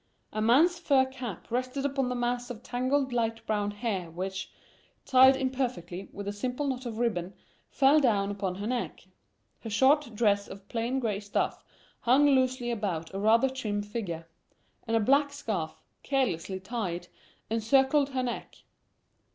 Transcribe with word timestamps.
A 0.33 0.41
man's 0.41 0.79
fur 0.79 1.05
cap 1.05 1.51
rested 1.51 1.85
upon 1.85 2.09
the 2.09 2.15
mass 2.15 2.49
of 2.49 2.63
tangled 2.63 3.13
light 3.13 3.45
brown 3.45 3.69
hair 3.69 4.09
which, 4.09 4.51
tied 5.05 5.35
imperfectly 5.35 6.09
with 6.11 6.27
a 6.27 6.33
simple 6.33 6.65
knot 6.67 6.87
of 6.87 6.97
ribbon, 6.97 7.35
fell 7.69 7.99
down 7.99 8.31
upon 8.31 8.55
her 8.55 8.65
neck. 8.65 9.05
Her 9.59 9.69
short 9.69 10.15
dress 10.15 10.47
of 10.47 10.67
plain 10.69 10.99
gray 10.99 11.19
stuff 11.19 11.63
hung 11.99 12.25
loosely 12.31 12.71
about 12.71 13.13
a 13.13 13.19
rather 13.19 13.47
trim 13.47 13.83
figure; 13.83 14.27
and 14.87 14.97
a 14.97 14.99
black 14.99 15.31
scarf, 15.31 15.83
carelessly 16.01 16.59
tied, 16.59 17.07
encircled 17.51 18.09
her 18.09 18.23
neck. 18.23 18.55